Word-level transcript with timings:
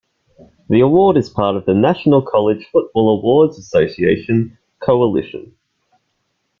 The 0.67 0.79
award 0.79 1.15
is 1.17 1.29
part 1.29 1.55
of 1.55 1.65
the 1.67 1.75
National 1.75 2.23
College 2.23 2.65
Football 2.71 3.19
Awards 3.19 3.59
Association 3.59 4.57
coalition. 4.79 5.55